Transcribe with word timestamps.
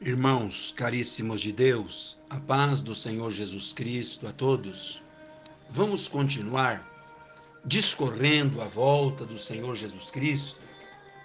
Irmãos 0.00 0.72
caríssimos 0.76 1.40
de 1.40 1.50
Deus, 1.50 2.18
a 2.30 2.38
paz 2.38 2.82
do 2.82 2.94
Senhor 2.94 3.32
Jesus 3.32 3.72
Cristo 3.72 4.28
a 4.28 4.32
todos. 4.32 5.02
Vamos 5.68 6.06
continuar 6.06 6.86
discorrendo 7.64 8.62
a 8.62 8.66
volta 8.66 9.26
do 9.26 9.36
Senhor 9.36 9.74
Jesus 9.74 10.12
Cristo 10.12 10.60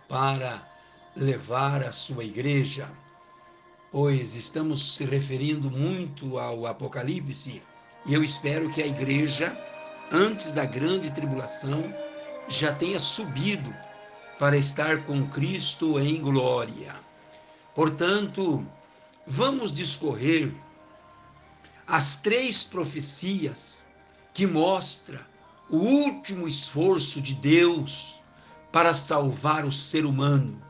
para 0.09 0.67
levar 1.15 1.83
a 1.83 1.91
sua 1.91 2.23
igreja, 2.23 2.91
pois 3.92 4.36
estamos 4.36 4.96
se 4.96 5.05
referindo 5.05 5.69
muito 5.69 6.40
ao 6.40 6.65
Apocalipse 6.65 7.62
e 8.08 8.13
eu 8.15 8.24
espero 8.24 8.67
que 8.69 8.81
a 8.81 8.87
igreja, 8.87 9.55
antes 10.12 10.51
da 10.51 10.65
grande 10.65 11.13
tribulação, 11.13 11.94
já 12.49 12.74
tenha 12.74 12.99
subido 12.99 13.71
para 14.40 14.58
estar 14.58 15.05
com 15.05 15.28
Cristo 15.28 15.99
em 15.99 16.20
glória. 16.20 17.12
Portanto, 17.76 18.66
vamos 19.26 19.73
discorrer 19.73 20.53
as 21.88 22.17
três 22.21 22.63
profecias 22.63 23.85
que 24.34 24.45
mostra 24.45 25.25
o 25.70 25.77
último 25.77 26.48
esforço 26.48 27.21
de 27.21 27.34
Deus 27.34 28.21
para 28.71 28.93
salvar 28.93 29.65
o 29.65 29.71
ser 29.71 30.05
humano. 30.05 30.62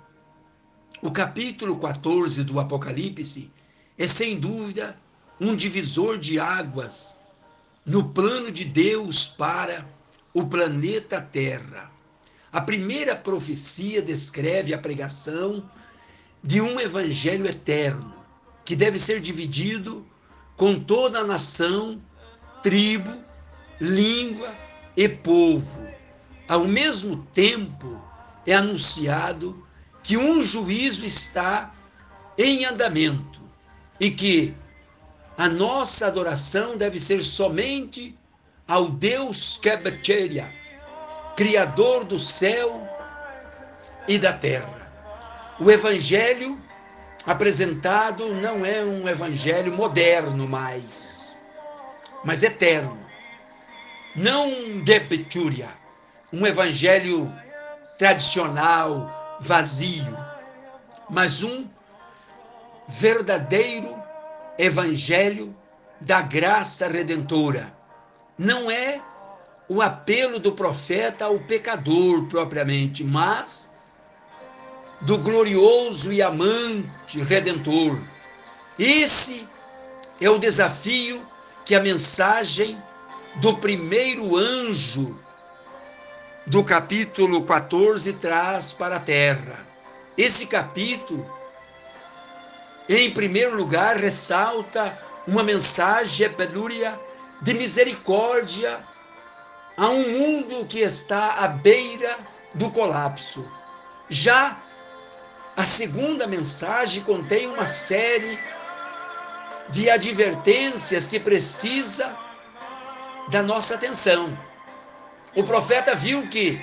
O 1.02 1.12
capítulo 1.12 1.78
14 1.78 2.44
do 2.44 2.60
Apocalipse 2.60 3.52
é 3.98 4.08
sem 4.08 4.40
dúvida 4.40 4.98
um 5.40 5.56
divisor 5.56 6.18
de 6.18 6.40
águas 6.40 7.20
no 7.86 8.10
plano 8.10 8.52
de 8.52 8.64
Deus 8.64 9.28
para 9.28 9.86
o 10.34 10.46
planeta 10.46 11.20
Terra. 11.20 11.92
A 12.52 12.62
primeira 12.62 13.16
profecia 13.16 14.02
descreve 14.02 14.74
a 14.74 14.78
pregação 14.78 15.70
de 16.44 16.60
um 16.60 16.80
evangelho 16.80 17.48
eterno, 17.48 18.14
que 18.66 18.76
deve 18.76 19.00
ser 19.00 19.22
dividido 19.22 20.06
com 20.58 20.78
toda 20.78 21.20
a 21.20 21.24
nação, 21.24 22.02
tribo, 22.62 23.24
língua 23.80 24.56
e 24.96 25.08
povo. 25.08 25.88
Ao 26.48 26.66
mesmo 26.66 27.26
tempo, 27.34 28.02
é 28.46 28.54
anunciado 28.54 29.66
que 30.04 30.18
um 30.18 30.44
juízo 30.44 31.06
está 31.06 31.74
em 32.38 32.66
andamento 32.66 33.42
e 34.00 34.12
que 34.12 34.54
a 35.38 35.48
nossa 35.48 36.08
adoração 36.08 36.78
deve 36.78 37.00
ser 37.00 37.24
somente 37.24 38.18
ao 38.68 38.90
Deus 38.90 39.58
Kebecheria, 39.58 40.54
Criador 41.36 42.04
do 42.04 42.20
céu 42.20 42.88
e 44.08 44.18
da 44.18 44.34
terra. 44.34 44.83
O 45.60 45.70
evangelho 45.70 46.60
apresentado 47.26 48.34
não 48.34 48.66
é 48.66 48.84
um 48.84 49.08
evangelho 49.08 49.72
moderno 49.72 50.48
mais, 50.48 51.36
mas 52.24 52.42
eterno. 52.42 52.98
Não 54.16 54.82
de 54.82 55.00
Petúria, 55.02 55.70
um 56.32 56.46
evangelho 56.46 57.32
tradicional, 57.98 59.38
vazio, 59.40 60.18
mas 61.10 61.44
um 61.44 61.70
verdadeiro 62.88 64.02
evangelho 64.58 65.56
da 66.02 66.22
graça 66.22 66.88
redentora. 66.88 67.74
Não 68.38 68.70
é 68.70 69.02
o 69.70 69.82
apelo 69.82 70.40
do 70.40 70.52
profeta 70.54 71.26
ao 71.26 71.40
pecador 71.40 72.28
propriamente, 72.28 73.04
mas 73.04 73.73
do 75.04 75.18
glorioso 75.18 76.12
e 76.12 76.22
amante 76.22 77.22
redentor. 77.22 78.02
Esse 78.80 79.48
é 80.20 80.30
o 80.30 80.38
desafio 80.38 81.26
que 81.66 81.76
a 81.76 81.82
mensagem 81.82 82.82
do 83.36 83.58
primeiro 83.58 84.36
anjo 84.38 85.20
do 86.46 86.64
capítulo 86.64 87.44
14 87.44 88.14
traz 88.14 88.74
para 88.74 88.98
a 88.98 89.00
terra. 89.00 89.66
Esse 90.18 90.48
capítulo, 90.48 91.30
em 92.88 93.12
primeiro 93.12 93.56
lugar, 93.56 93.98
ressalta 93.98 94.98
uma 95.28 95.44
mensagem 95.44 96.28
epelúria 96.28 96.98
de 97.42 97.54
misericórdia 97.54 98.80
a 99.76 99.88
um 99.88 100.10
mundo 100.10 100.66
que 100.66 100.80
está 100.80 101.34
à 101.34 101.48
beira 101.48 102.18
do 102.54 102.70
colapso. 102.70 103.50
Já 104.08 104.63
a 105.56 105.66
segunda 105.66 106.26
mensagem 106.26 107.04
contém 107.04 107.48
uma 107.48 107.66
série 107.66 108.40
de 109.70 109.90
advertências 109.90 111.08
que 111.08 111.20
precisa 111.20 112.16
da 113.30 113.42
nossa 113.44 113.76
atenção. 113.76 114.38
O 115.36 115.44
profeta 115.44 115.96
viu 115.96 116.28
que, 116.28 116.60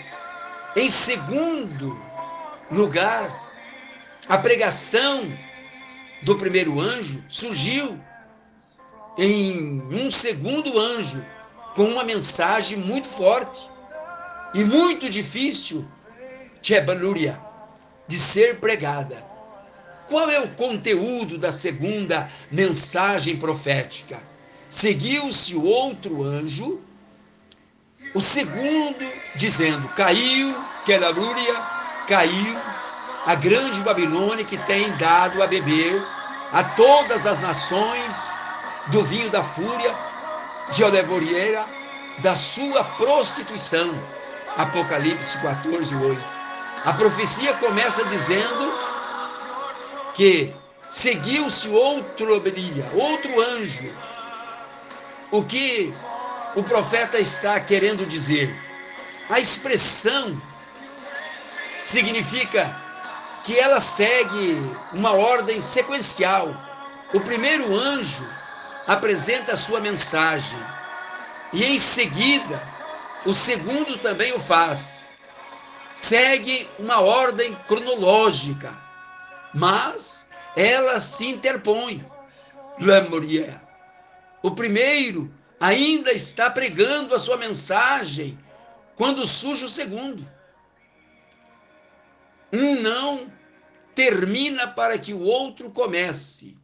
em 0.76 0.90
segundo 0.90 2.00
lugar, 2.70 3.48
a 4.28 4.36
pregação 4.36 5.36
do 6.22 6.36
primeiro 6.36 6.80
anjo 6.80 7.24
surgiu 7.28 7.98
em 9.16 9.82
um 9.92 10.10
segundo 10.10 10.78
anjo 10.78 11.24
com 11.74 11.84
uma 11.84 12.04
mensagem 12.04 12.76
muito 12.76 13.08
forte 13.08 13.68
e 14.52 14.64
muito 14.64 15.08
difícil, 15.08 15.86
Tchebalúria 16.60 17.49
de 18.10 18.18
ser 18.18 18.58
pregada. 18.58 19.24
Qual 20.08 20.28
é 20.28 20.40
o 20.40 20.48
conteúdo 20.48 21.38
da 21.38 21.52
segunda 21.52 22.28
mensagem 22.50 23.36
profética? 23.36 24.18
Seguiu-se 24.68 25.54
o 25.54 25.64
outro 25.64 26.24
anjo, 26.24 26.80
o 28.12 28.20
segundo 28.20 29.06
dizendo: 29.36 29.88
Caiu, 29.90 30.52
Quelarúria, 30.84 31.54
caiu 32.08 32.58
a 33.24 33.36
grande 33.36 33.80
Babilônia 33.82 34.44
que 34.44 34.58
tem 34.58 34.90
dado 34.96 35.40
a 35.40 35.46
beber 35.46 36.02
a 36.52 36.64
todas 36.64 37.26
as 37.26 37.38
nações 37.38 38.32
do 38.88 39.04
vinho 39.04 39.30
da 39.30 39.44
fúria, 39.44 39.94
de 40.72 40.82
Oleborieira, 40.82 41.64
da 42.18 42.34
sua 42.34 42.82
prostituição. 42.82 43.94
Apocalipse 44.56 45.38
14, 45.38 45.94
8. 45.94 46.39
A 46.84 46.94
profecia 46.94 47.52
começa 47.54 48.04
dizendo 48.06 48.72
que 50.14 50.54
seguiu-se 50.88 51.68
outro 51.68 52.34
obelia, 52.34 52.90
outro 52.94 53.38
anjo. 53.38 53.94
O 55.30 55.44
que 55.44 55.94
o 56.56 56.62
profeta 56.62 57.18
está 57.18 57.60
querendo 57.60 58.06
dizer? 58.06 58.54
A 59.28 59.38
expressão 59.38 60.40
significa 61.82 62.74
que 63.44 63.58
ela 63.58 63.78
segue 63.78 64.58
uma 64.92 65.12
ordem 65.12 65.60
sequencial. 65.60 66.56
O 67.12 67.20
primeiro 67.20 67.76
anjo 67.76 68.26
apresenta 68.86 69.52
a 69.52 69.56
sua 69.56 69.80
mensagem 69.80 70.58
e 71.52 71.62
em 71.62 71.78
seguida 71.78 72.60
o 73.26 73.34
segundo 73.34 73.98
também 73.98 74.32
o 74.32 74.40
faz 74.40 75.09
segue 75.92 76.68
uma 76.78 77.00
ordem 77.00 77.54
cronológica, 77.66 78.76
mas 79.54 80.28
ela 80.56 81.00
se 81.00 81.26
interpõe. 81.26 82.04
Lamorier. 82.80 83.60
O 84.42 84.52
primeiro 84.52 85.32
ainda 85.60 86.12
está 86.12 86.48
pregando 86.48 87.14
a 87.14 87.18
sua 87.18 87.36
mensagem 87.36 88.38
quando 88.96 89.26
surge 89.26 89.66
o 89.66 89.68
segundo. 89.68 90.26
Um 92.50 92.80
não 92.80 93.30
termina 93.94 94.66
para 94.66 94.98
que 94.98 95.12
o 95.12 95.20
outro 95.20 95.70
comece. 95.70 96.56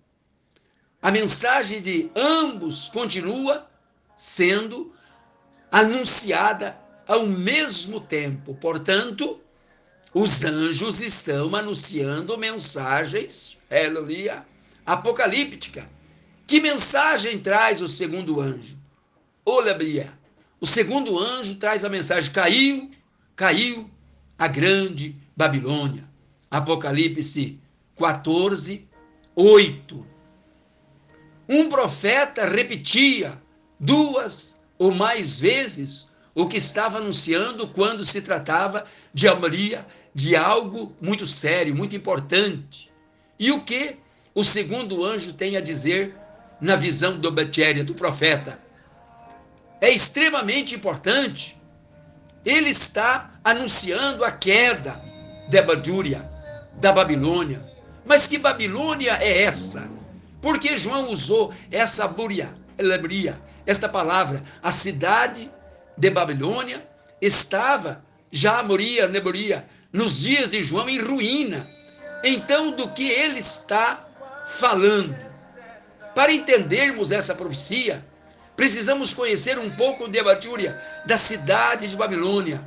A 1.02 1.10
mensagem 1.10 1.82
de 1.82 2.10
ambos 2.16 2.88
continua 2.88 3.68
sendo 4.16 4.94
anunciada 5.70 6.78
ao 7.06 7.26
mesmo 7.26 8.00
tempo. 8.00 8.54
Portanto, 8.54 9.40
os 10.12 10.44
anjos 10.44 11.00
estão 11.00 11.54
anunciando 11.54 12.38
mensagens, 12.38 13.56
aleluia, 13.70 14.44
apocalíptica. 14.84 15.88
Que 16.46 16.60
mensagem 16.60 17.38
traz 17.38 17.80
o 17.80 17.88
segundo 17.88 18.40
anjo? 18.40 18.78
Olabia. 19.44 20.12
O 20.60 20.66
segundo 20.66 21.18
anjo 21.18 21.56
traz 21.56 21.84
a 21.84 21.88
mensagem: 21.88 22.32
caiu, 22.32 22.90
caiu 23.34 23.90
a 24.38 24.48
grande 24.48 25.14
Babilônia. 25.36 26.08
Apocalipse 26.50 27.60
14, 27.96 28.88
8. 29.34 30.06
Um 31.48 31.68
profeta 31.68 32.46
repetia 32.46 33.40
duas 33.78 34.62
ou 34.78 34.92
mais 34.94 35.38
vezes 35.38 36.10
o 36.36 36.46
que 36.46 36.58
estava 36.58 36.98
anunciando 36.98 37.66
quando 37.68 38.04
se 38.04 38.20
tratava 38.20 38.84
de 39.12 39.28
Maria, 39.34 39.84
de 40.14 40.36
algo 40.36 40.94
muito 41.00 41.24
sério, 41.24 41.74
muito 41.74 41.96
importante. 41.96 42.92
E 43.38 43.50
o 43.50 43.62
que 43.62 43.96
o 44.34 44.44
segundo 44.44 45.02
anjo 45.02 45.32
tem 45.32 45.56
a 45.56 45.62
dizer 45.62 46.14
na 46.60 46.76
visão 46.76 47.18
do 47.18 47.30
Betéria, 47.30 47.82
do 47.82 47.94
profeta. 47.94 48.58
É 49.80 49.90
extremamente 49.90 50.74
importante. 50.74 51.56
Ele 52.44 52.68
está 52.68 53.30
anunciando 53.42 54.22
a 54.22 54.30
queda 54.30 55.00
de 55.48 55.62
Badúria, 55.62 56.30
da 56.74 56.92
Babilônia. 56.92 57.64
Mas 58.04 58.28
que 58.28 58.36
Babilônia 58.36 59.16
é 59.22 59.44
essa? 59.44 59.88
Por 60.42 60.58
que 60.58 60.76
João 60.76 61.10
usou 61.10 61.52
essa 61.70 62.06
buria, 62.06 62.54
lebria, 62.78 63.40
esta 63.64 63.88
palavra? 63.88 64.42
A 64.62 64.70
cidade 64.70 65.50
de 65.96 66.10
Babilônia 66.10 66.86
estava, 67.20 68.04
já 68.30 68.62
moria, 68.62 69.08
neboria, 69.08 69.66
nos 69.92 70.20
dias 70.20 70.50
de 70.50 70.62
João 70.62 70.88
em 70.88 71.00
ruína. 71.00 71.68
Então, 72.22 72.72
do 72.72 72.88
que 72.88 73.08
ele 73.08 73.38
está 73.38 74.06
falando? 74.48 75.16
Para 76.14 76.32
entendermos 76.32 77.12
essa 77.12 77.34
profecia, 77.34 78.04
precisamos 78.54 79.12
conhecer 79.12 79.58
um 79.58 79.70
pouco 79.70 80.08
de 80.08 80.18
Abatúria, 80.18 80.80
da 81.06 81.16
cidade 81.16 81.88
de 81.88 81.96
Babilônia. 81.96 82.62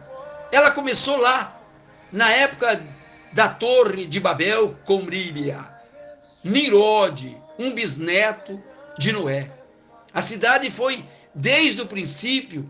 Ela 0.52 0.72
começou 0.72 1.18
lá, 1.18 1.62
na 2.12 2.30
época 2.32 2.82
da 3.34 3.48
Torre 3.48 4.06
de 4.06 4.20
Babel 4.20 4.78
com 4.86 5.02
Líbia. 5.02 5.60
Nirode, 6.44 7.38
um 7.58 7.74
bisneto 7.74 8.62
de 8.98 9.12
Noé. 9.12 9.52
A 10.14 10.22
cidade 10.22 10.72
foi, 10.72 11.04
desde 11.36 11.82
o 11.82 11.86
princípio, 11.86 12.68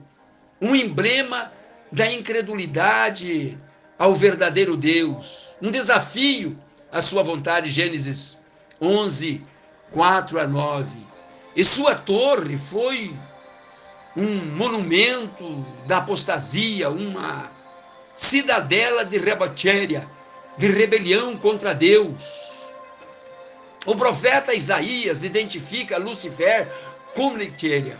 um 0.61 0.75
emblema 0.75 1.51
da 1.91 2.11
incredulidade 2.11 3.57
ao 3.97 4.13
verdadeiro 4.13 4.77
Deus, 4.77 5.56
um 5.61 5.71
desafio 5.71 6.57
à 6.91 7.01
sua 7.01 7.23
vontade, 7.23 7.69
Gênesis 7.69 8.39
11, 8.81 9.44
4 9.91 10.39
a 10.39 10.47
9. 10.47 10.88
E 11.56 11.63
sua 11.63 11.95
torre 11.95 12.57
foi 12.57 13.13
um 14.15 14.56
monumento 14.56 15.65
da 15.85 15.97
apostasia, 15.97 16.89
uma 16.89 17.51
cidadela 18.13 19.06
de 19.06 19.17
rebatéria, 19.17 20.07
de 20.57 20.67
rebelião 20.67 21.38
contra 21.38 21.73
Deus. 21.73 22.50
O 23.85 23.95
profeta 23.95 24.53
Isaías 24.53 25.23
identifica 25.23 25.97
Lucifer 25.97 26.67
como 27.15 27.38
Lictéria, 27.38 27.97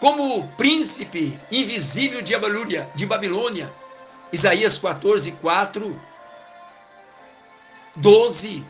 como 0.00 0.46
príncipe 0.52 1.38
invisível 1.50 2.22
de 2.22 2.36
Babilônia, 2.36 2.90
de 2.94 3.06
Babilônia. 3.06 3.72
Isaías 4.32 4.78
14, 4.78 5.32
4, 5.32 6.00
12 7.94 8.66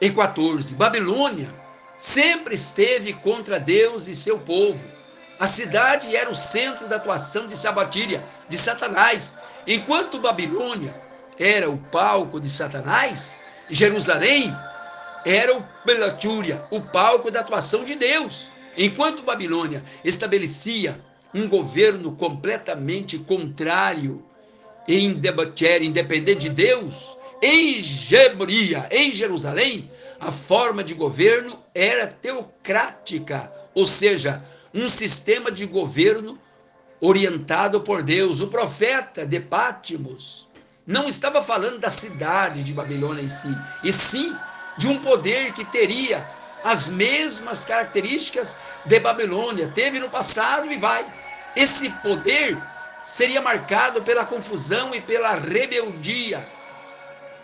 e 0.00 0.10
14. 0.10 0.74
Babilônia 0.74 1.54
sempre 1.96 2.54
esteve 2.54 3.12
contra 3.12 3.60
Deus 3.60 4.08
e 4.08 4.16
seu 4.16 4.38
povo. 4.38 4.82
A 5.38 5.46
cidade 5.46 6.14
era 6.14 6.30
o 6.30 6.34
centro 6.34 6.88
da 6.88 6.96
atuação 6.96 7.46
de 7.46 7.56
Sabatíria, 7.56 8.24
de 8.48 8.58
Satanás. 8.58 9.38
Enquanto 9.66 10.18
Babilônia 10.18 10.94
era 11.38 11.70
o 11.70 11.78
palco 11.78 12.40
de 12.40 12.48
Satanás, 12.48 13.38
Jerusalém 13.68 14.54
era 15.24 15.56
o 15.56 15.64
Belatúria, 15.84 16.66
o 16.70 16.80
palco 16.80 17.30
da 17.30 17.40
atuação 17.40 17.84
de 17.84 17.94
Deus. 17.94 18.50
Enquanto 18.80 19.22
Babilônia 19.22 19.84
estabelecia 20.02 20.98
um 21.34 21.46
governo 21.46 22.12
completamente 22.12 23.18
contrário 23.18 24.24
independente 24.88 26.40
de 26.40 26.48
Deus, 26.48 27.18
em 27.42 27.78
Gebria, 27.82 28.88
em 28.90 29.12
Jerusalém, 29.12 29.90
a 30.18 30.32
forma 30.32 30.82
de 30.82 30.94
governo 30.94 31.62
era 31.74 32.06
teocrática, 32.06 33.52
ou 33.74 33.86
seja, 33.86 34.42
um 34.74 34.88
sistema 34.88 35.52
de 35.52 35.66
governo 35.66 36.40
orientado 37.02 37.82
por 37.82 38.02
Deus. 38.02 38.40
O 38.40 38.48
profeta 38.48 39.26
de 39.26 39.40
Pátimos 39.40 40.48
não 40.86 41.06
estava 41.06 41.42
falando 41.42 41.78
da 41.78 41.90
cidade 41.90 42.64
de 42.64 42.72
Babilônia 42.72 43.22
em 43.22 43.28
si, 43.28 43.54
e 43.84 43.92
sim 43.92 44.34
de 44.78 44.88
um 44.88 44.98
poder 45.00 45.52
que 45.52 45.66
teria 45.66 46.26
as 46.64 46.88
mesmas 46.88 47.64
características 47.64 48.56
de 48.84 49.00
Babilônia, 49.00 49.68
teve 49.68 49.98
no 49.98 50.10
passado 50.10 50.70
e 50.70 50.76
vai. 50.76 51.04
Esse 51.56 51.90
poder 52.02 52.56
seria 53.02 53.40
marcado 53.40 54.02
pela 54.02 54.24
confusão 54.24 54.94
e 54.94 55.00
pela 55.00 55.34
rebeldia 55.34 56.46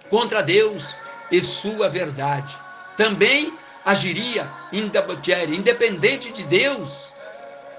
contra 0.09 0.43
Deus 0.43 0.97
e 1.31 1.41
sua 1.41 1.89
verdade. 1.89 2.57
Também 2.97 3.57
agiria 3.85 4.51
independente 4.73 6.33
de 6.33 6.43
Deus 6.45 7.13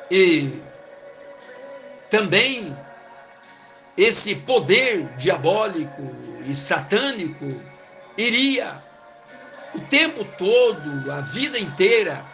e 0.09 0.61
também 2.09 2.75
esse 3.97 4.35
poder 4.35 5.07
diabólico 5.17 6.15
e 6.45 6.55
satânico 6.55 7.61
iria 8.17 8.81
o 9.73 9.79
tempo 9.79 10.23
todo, 10.37 11.11
a 11.11 11.21
vida 11.21 11.59
inteira, 11.59 12.25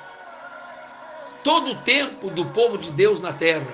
todo 1.44 1.72
o 1.72 1.82
tempo 1.82 2.30
do 2.30 2.46
povo 2.46 2.78
de 2.78 2.92
Deus 2.92 3.22
na 3.22 3.34
terra, 3.34 3.74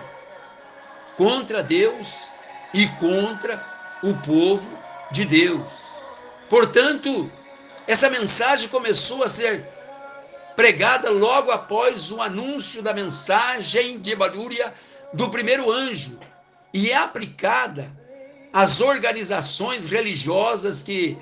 contra 1.18 1.62
Deus 1.62 2.28
e 2.74 2.88
contra 2.88 3.64
o 4.02 4.14
povo 4.16 4.80
de 5.12 5.26
Deus. 5.26 5.68
Portanto, 6.50 7.32
essa 7.88 8.10
mensagem 8.10 8.70
começou 8.70 9.24
a 9.24 9.30
ser 9.30 9.68
pregada 10.56 11.10
logo 11.10 11.52
após 11.52 12.12
o 12.12 12.22
anúncio 12.22 12.82
da 12.82 12.94
mensagem 12.94 14.00
de 14.00 14.12
Ebalúria 14.12 14.74
do 15.14 15.30
primeiro 15.30 15.72
anjo 15.72 16.20
e 16.74 16.92
é 16.92 16.96
aplicada 16.96 17.92
às 18.52 18.82
organizações 18.82 19.86
religiosas 19.86 20.84
que 20.84 21.18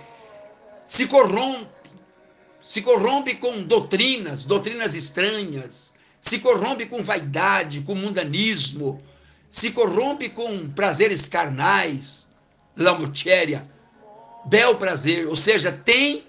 se 0.85 1.07
corrompem 1.07 1.76
se 2.67 2.81
corrompe 2.81 3.35
com 3.35 3.63
doutrinas, 3.63 4.43
doutrinas 4.43 4.93
estranhas, 4.93 5.95
se 6.19 6.39
corrompe 6.39 6.85
com 6.85 7.01
vaidade, 7.01 7.79
com 7.79 7.95
mundanismo, 7.95 9.01
se 9.49 9.71
corrompe 9.71 10.27
com 10.27 10.67
prazeres 10.71 11.29
carnais, 11.29 12.27
lamutéria, 12.75 13.65
bel 14.45 14.75
prazer, 14.75 15.29
ou 15.29 15.35
seja, 15.37 15.71
tem 15.71 16.25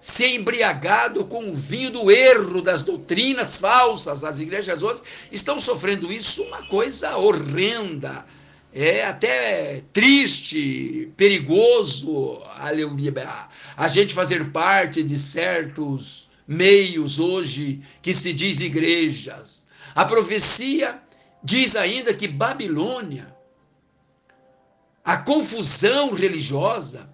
se 0.00 0.26
embriagado 0.34 1.24
com 1.26 1.48
o 1.48 1.54
vinho 1.54 1.92
do 1.92 2.10
erro 2.10 2.60
das 2.60 2.82
doutrinas 2.82 3.58
falsas. 3.58 4.24
As 4.24 4.40
igrejas 4.40 4.82
hoje 4.82 5.02
estão 5.30 5.60
sofrendo 5.60 6.12
isso, 6.12 6.42
uma 6.42 6.66
coisa 6.66 7.16
horrenda. 7.16 8.26
É 8.78 9.06
até 9.06 9.82
triste, 9.92 11.10
perigoso, 11.16 12.42
aleluia, 12.58 13.48
a 13.76 13.88
gente 13.88 14.14
fazer 14.14 14.50
parte 14.50 15.02
de 15.02 15.18
certos 15.18 16.30
meios 16.48 17.18
hoje 17.18 17.82
que 18.00 18.14
se 18.14 18.32
diz 18.32 18.60
igrejas. 18.60 19.66
A 19.94 20.04
profecia 20.04 21.00
diz 21.42 21.76
ainda 21.76 22.14
que 22.14 22.26
Babilônia, 22.26 23.34
a 25.04 25.16
confusão 25.18 26.12
religiosa, 26.12 27.08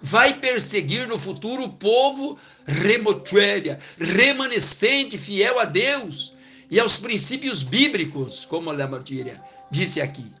vai 0.00 0.34
perseguir 0.34 1.06
no 1.06 1.18
futuro 1.18 1.64
o 1.64 1.72
povo 1.72 2.38
remotuéria, 2.66 3.78
remanescente, 3.98 5.18
fiel 5.18 5.60
a 5.60 5.64
Deus 5.64 6.34
e 6.70 6.80
aos 6.80 6.96
princípios 6.96 7.62
bíblicos, 7.62 8.44
como 8.44 8.70
a 8.70 8.72
Lamartíria 8.72 9.42
disse 9.70 10.00
aqui. 10.00 10.32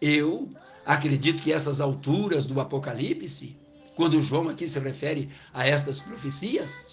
Eu 0.00 0.52
acredito 0.84 1.42
que 1.42 1.52
essas 1.52 1.80
alturas 1.80 2.46
do 2.46 2.60
Apocalipse, 2.60 3.57
quando 3.98 4.22
João 4.22 4.48
aqui 4.48 4.68
se 4.68 4.78
refere 4.78 5.28
a 5.52 5.66
estas 5.66 5.98
profecias, 5.98 6.86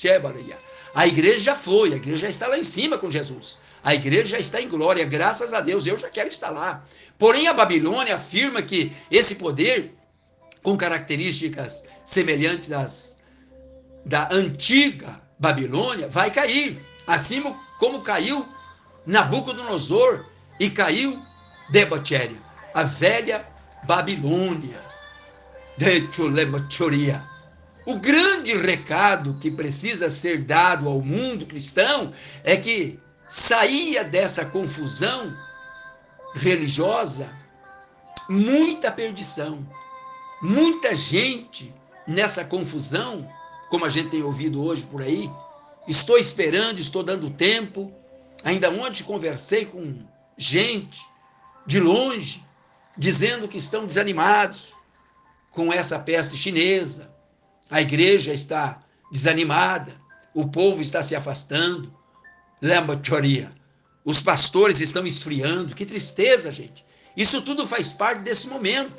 a 0.96 1.06
igreja 1.06 1.38
já 1.38 1.56
foi, 1.56 1.94
a 1.94 1.98
igreja 1.98 2.18
já 2.18 2.30
está 2.30 2.48
lá 2.48 2.58
em 2.58 2.64
cima 2.64 2.98
com 2.98 3.12
Jesus. 3.12 3.60
A 3.84 3.94
igreja 3.94 4.26
já 4.26 4.40
está 4.40 4.60
em 4.60 4.68
glória, 4.68 5.06
graças 5.06 5.54
a 5.54 5.62
Deus, 5.62 5.86
eu 5.86 6.00
já 6.00 6.10
quero 6.10 6.30
estar 6.30 6.50
lá. 6.50 6.84
Porém, 7.20 7.48
a 7.48 7.54
Babilônia 7.54 8.16
afirma 8.16 8.60
que 8.60 8.92
esse 9.12 9.36
poder, 9.36 9.94
com 10.64 10.76
características 10.76 11.86
semelhantes 12.04 12.72
às 12.72 13.20
da 14.04 14.28
antiga 14.32 15.22
Babilônia, 15.38 16.10
vai 16.10 16.32
cair. 16.32 16.84
Assim 17.06 17.44
como 17.78 18.02
caiu 18.02 18.44
Nabucodonosor 19.06 20.26
e 20.60 20.72
caiu 20.72 21.24
Debatéria 21.70 22.44
a 22.74 22.82
velha 22.84 23.48
Babilônia. 23.84 24.95
O 27.86 28.00
grande 28.00 28.56
recado 28.56 29.38
que 29.40 29.52
precisa 29.52 30.10
ser 30.10 30.44
dado 30.44 30.88
ao 30.88 31.02
mundo 31.02 31.46
cristão 31.46 32.12
é 32.44 32.56
que 32.56 33.00
saía 33.28 34.04
dessa 34.04 34.46
confusão 34.46 35.34
religiosa 36.34 37.30
muita 38.30 38.92
perdição, 38.92 39.68
muita 40.42 40.96
gente 40.96 41.74
nessa 42.08 42.46
confusão 42.46 43.30
como 43.70 43.86
a 43.86 43.90
gente 43.90 44.10
tem 44.10 44.24
ouvido 44.24 44.64
hoje 44.64 44.86
por 44.86 45.02
aí. 45.02 45.30
Estou 45.88 46.18
esperando, 46.18 46.80
estou 46.80 47.04
dando 47.04 47.30
tempo. 47.30 47.94
Ainda 48.44 48.70
ontem 48.70 49.04
conversei 49.04 49.66
com 49.66 50.00
gente 50.38 51.00
de 51.66 51.80
longe, 51.80 52.44
dizendo 52.98 53.48
que 53.48 53.58
estão 53.58 53.86
desanimados 53.86 54.75
com 55.56 55.72
essa 55.72 55.98
peste 55.98 56.38
chinesa. 56.38 57.10
A 57.72 57.82
igreja 57.82 58.34
está 58.34 58.82
desanimada, 59.10 59.96
o 60.34 60.50
povo 60.50 60.82
está 60.82 61.02
se 61.02 61.16
afastando. 61.16 61.92
Lembra, 62.62 62.98
teoria? 62.98 63.52
Os 64.04 64.22
pastores 64.22 64.82
estão 64.82 65.08
esfriando. 65.08 65.74
Que 65.74 65.86
tristeza, 65.86 66.52
gente. 66.52 66.86
Isso 67.16 67.42
tudo 67.42 67.66
faz 67.66 67.94
parte 67.94 68.22
desse 68.22 68.50
momento. 68.50 68.94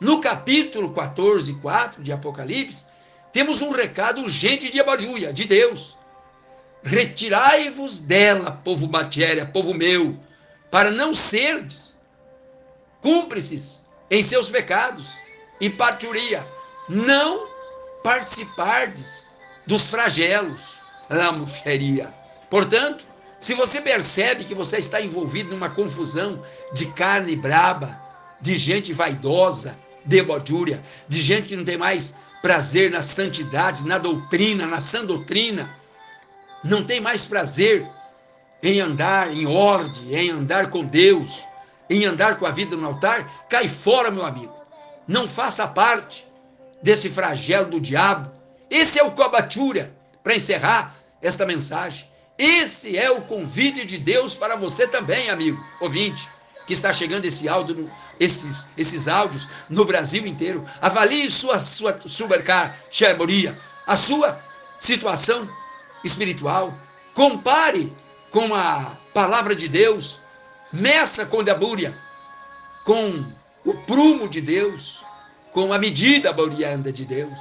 No 0.00 0.20
capítulo 0.20 0.92
14, 0.94 1.54
4 1.54 2.02
de 2.02 2.12
Apocalipse, 2.12 2.86
temos 3.32 3.60
um 3.60 3.70
recado 3.70 4.22
urgente 4.22 4.70
de 4.70 4.80
Abariúia, 4.80 5.32
de 5.32 5.44
Deus. 5.44 5.96
Retirai-vos 6.84 8.00
dela, 8.00 8.52
povo 8.52 8.88
matéria, 8.88 9.46
povo 9.46 9.74
meu, 9.74 10.18
para 10.70 10.90
não 10.90 11.12
serdes 11.12 12.00
cúmplices 13.00 13.86
em 14.10 14.22
seus 14.22 14.48
pecados 14.48 15.21
e 15.62 15.70
parturia, 15.70 16.44
não 16.88 17.46
participardes 18.02 19.28
dos 19.64 19.88
flagelos, 19.88 20.80
lamucheria. 21.08 22.12
Portanto, 22.50 23.04
se 23.38 23.54
você 23.54 23.80
percebe 23.80 24.44
que 24.44 24.56
você 24.56 24.78
está 24.78 25.00
envolvido 25.00 25.50
numa 25.50 25.70
confusão 25.70 26.42
de 26.72 26.86
carne 26.86 27.36
braba, 27.36 27.96
de 28.40 28.56
gente 28.56 28.92
vaidosa, 28.92 29.78
debojúria, 30.04 30.82
de 31.08 31.22
gente 31.22 31.46
que 31.46 31.56
não 31.56 31.64
tem 31.64 31.78
mais 31.78 32.16
prazer 32.42 32.90
na 32.90 33.00
santidade, 33.00 33.86
na 33.86 33.98
doutrina, 33.98 34.66
na 34.66 34.80
sã 34.80 35.04
doutrina, 35.04 35.72
não 36.64 36.82
tem 36.82 37.00
mais 37.00 37.24
prazer 37.24 37.88
em 38.60 38.80
andar 38.80 39.32
em 39.32 39.46
ordem, 39.46 40.12
em 40.12 40.30
andar 40.30 40.70
com 40.70 40.84
Deus, 40.84 41.44
em 41.88 42.04
andar 42.04 42.36
com 42.36 42.46
a 42.46 42.50
vida 42.50 42.74
no 42.74 42.88
altar, 42.88 43.46
cai 43.48 43.68
fora, 43.68 44.10
meu 44.10 44.26
amigo. 44.26 44.61
Não 45.06 45.28
faça 45.28 45.66
parte 45.66 46.26
desse 46.82 47.10
flagelo 47.10 47.70
do 47.70 47.80
diabo. 47.80 48.30
Esse 48.70 48.98
é 48.98 49.02
o 49.02 49.12
cobatura 49.12 49.94
para 50.22 50.34
encerrar 50.34 50.94
esta 51.20 51.46
mensagem. 51.46 52.10
Esse 52.38 52.96
é 52.96 53.10
o 53.10 53.22
convite 53.22 53.86
de 53.86 53.98
Deus 53.98 54.34
para 54.34 54.56
você 54.56 54.86
também, 54.88 55.30
amigo, 55.30 55.62
ouvinte, 55.80 56.28
que 56.66 56.72
está 56.72 56.92
chegando 56.92 57.24
esse 57.24 57.48
áudio, 57.48 57.90
esses, 58.18 58.68
esses 58.76 59.06
áudios 59.08 59.48
no 59.68 59.84
Brasil 59.84 60.26
inteiro. 60.26 60.66
Avalie 60.80 61.30
sua, 61.30 61.58
sua 61.58 62.00
supercar, 62.06 62.76
Xermoria, 62.90 63.58
a 63.86 63.96
sua 63.96 64.40
situação 64.78 65.48
espiritual. 66.02 66.74
Compare 67.14 67.92
com 68.30 68.54
a 68.54 68.96
palavra 69.12 69.54
de 69.54 69.68
Deus. 69.68 70.20
Meça 70.72 71.26
com 71.26 71.40
a 71.40 71.54
búria, 71.54 71.94
com 72.84 73.24
o 73.64 73.74
prumo 73.74 74.28
de 74.28 74.40
Deus, 74.40 75.04
com 75.52 75.72
a 75.72 75.78
medida 75.78 76.32
borianda 76.32 76.92
de 76.92 77.04
Deus. 77.04 77.38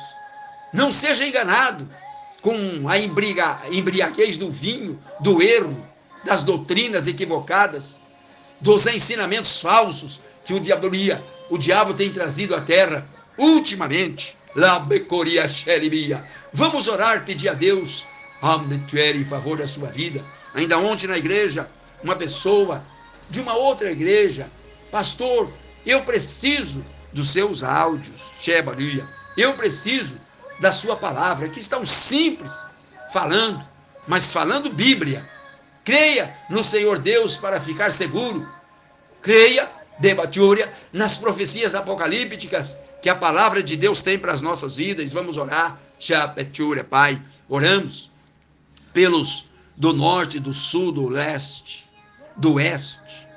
Não 0.73 0.91
seja 0.91 1.27
enganado 1.27 1.87
com 2.41 2.55
a 2.87 2.97
embriaguez 2.97 4.37
do 4.37 4.51
vinho, 4.51 4.99
do 5.19 5.41
erro, 5.41 5.85
das 6.23 6.43
doutrinas 6.43 7.07
equivocadas, 7.07 7.99
dos 8.59 8.85
ensinamentos 8.85 9.59
falsos 9.61 10.19
que 10.45 10.53
o 10.53 10.59
diabolia, 10.59 11.23
o 11.49 11.57
diabo 11.57 11.93
tem 11.93 12.11
trazido 12.11 12.55
à 12.55 12.61
terra 12.61 13.07
ultimamente. 13.37 14.37
Labecoria. 14.55 15.45
Vamos 16.51 16.87
orar, 16.87 17.23
pedir 17.25 17.49
a 17.49 17.53
Deus 17.53 18.05
em 19.15 19.25
favor 19.25 19.57
da 19.57 19.67
sua 19.67 19.89
vida. 19.89 20.23
Ainda 20.53 20.77
ontem 20.77 21.07
na 21.07 21.17
igreja, 21.17 21.69
uma 22.03 22.15
pessoa 22.15 22.83
de 23.29 23.39
uma 23.39 23.53
outra 23.53 23.91
igreja, 23.91 24.49
pastor, 24.91 25.51
eu 25.85 26.03
preciso 26.03 26.85
dos 27.11 27.29
seus 27.29 27.63
áudios, 27.63 28.21
Shebaria. 28.41 29.07
Eu 29.37 29.53
preciso 29.53 30.19
da 30.59 30.71
sua 30.71 30.95
palavra, 30.95 31.49
que 31.49 31.59
estão 31.59 31.85
simples, 31.85 32.65
falando, 33.11 33.65
mas 34.07 34.31
falando 34.31 34.69
Bíblia. 34.69 35.27
Creia 35.83 36.35
no 36.49 36.63
Senhor 36.63 36.99
Deus 36.99 37.37
para 37.37 37.59
ficar 37.59 37.91
seguro. 37.91 38.47
Creia, 39.21 39.69
debatúria, 39.99 40.71
nas 40.93 41.17
profecias 41.17 41.73
apocalípticas 41.73 42.79
que 43.01 43.09
a 43.09 43.15
palavra 43.15 43.63
de 43.63 43.75
Deus 43.75 44.03
tem 44.03 44.17
para 44.17 44.31
as 44.31 44.41
nossas 44.41 44.75
vidas. 44.75 45.11
Vamos 45.11 45.37
orar. 45.37 45.79
Chapetúria, 45.99 46.83
Pai. 46.83 47.21
Oramos 47.49 48.11
pelos 48.93 49.49
do 49.75 49.93
norte, 49.93 50.39
do 50.39 50.53
sul, 50.53 50.91
do 50.91 51.07
leste, 51.07 51.89
do 52.37 52.53
oeste, 52.53 53.27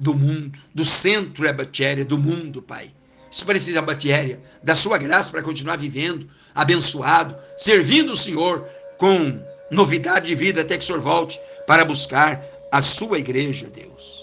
do 0.00 0.14
mundo, 0.14 0.58
do 0.74 0.84
centro 0.84 1.46
é 1.46 1.52
Batéria, 1.52 2.04
do 2.04 2.18
mundo, 2.18 2.62
Pai. 2.62 2.90
Isso 3.30 3.44
precisa, 3.44 3.82
Batéria, 3.82 4.40
da 4.62 4.74
sua 4.74 4.98
graça 4.98 5.30
para 5.30 5.42
continuar 5.42 5.76
vivendo, 5.76 6.26
abençoado, 6.54 7.36
servindo 7.56 8.14
o 8.14 8.16
Senhor 8.16 8.66
com 8.96 9.40
novidade 9.70 10.26
de 10.26 10.34
vida 10.34 10.62
até 10.62 10.76
que 10.76 10.82
o 10.82 10.86
Senhor 10.86 11.00
volte 11.00 11.38
para 11.66 11.84
buscar 11.84 12.42
a 12.72 12.80
sua 12.80 13.18
igreja, 13.18 13.68
Deus. 13.68 14.20